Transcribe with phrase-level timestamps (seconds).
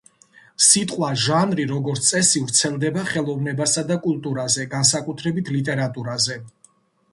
[0.67, 6.43] სიტყვა „ჟანრი“, როგორც წესი, ვრცელდება ხელოვნებასა და კულტურაზე, განსაკუთრებით ლიტერატურაზე.